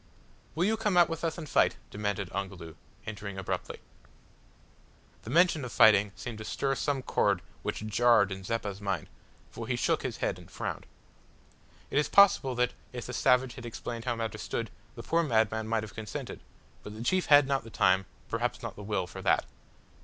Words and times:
"Will 0.55 0.65
you 0.65 0.77
come 0.77 0.97
out 0.97 1.09
with 1.09 1.23
us 1.23 1.37
and 1.37 1.47
fight?" 1.47 1.77
demanded 1.91 2.31
Ongoloo, 2.31 2.73
entering 3.05 3.37
abruptly. 3.37 3.81
The 5.21 5.29
mention 5.29 5.63
of 5.63 5.71
fighting 5.71 6.11
seemed 6.15 6.39
to 6.39 6.43
stir 6.43 6.73
some 6.73 7.03
chord 7.03 7.43
which 7.61 7.85
jarred 7.85 8.31
in 8.31 8.43
Zeppa's 8.43 8.81
mind, 8.81 9.05
for 9.51 9.67
he 9.67 9.75
shook 9.75 10.01
his 10.01 10.17
head 10.17 10.39
and 10.39 10.49
frowned. 10.49 10.87
It 11.91 11.99
is 11.99 12.09
possible 12.09 12.55
that, 12.55 12.73
if 12.91 13.05
the 13.05 13.13
savage 13.13 13.53
had 13.53 13.65
explained 13.67 14.05
how 14.05 14.15
matters 14.15 14.41
stood, 14.41 14.71
the 14.95 15.03
poor 15.03 15.21
madman 15.21 15.67
might 15.67 15.83
have 15.83 15.93
consented, 15.93 16.39
but 16.81 16.95
the 16.95 17.03
chief 17.03 17.27
had 17.27 17.45
not 17.45 17.63
the 17.63 17.69
time, 17.69 18.07
perhaps 18.27 18.63
not 18.63 18.75
the 18.75 18.81
will, 18.81 19.05
for 19.05 19.21
that. 19.21 19.45